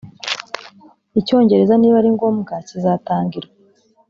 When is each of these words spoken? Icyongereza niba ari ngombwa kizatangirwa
Icyongereza 1.19 1.73
niba 1.77 1.95
ari 2.01 2.09
ngombwa 2.15 2.53
kizatangirwa 2.67 3.49